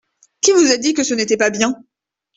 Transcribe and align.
Qui 0.41 0.51
vous 0.53 0.71
a 0.71 0.77
dit 0.77 0.95
que 0.95 1.03
ce 1.03 1.13
n’était 1.13 1.37
pas 1.37 1.51
bien? 1.51 1.75